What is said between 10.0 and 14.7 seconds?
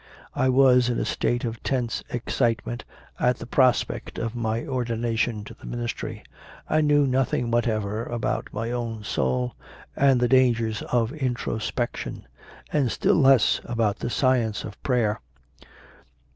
the dangers of in trospection, and still less about the science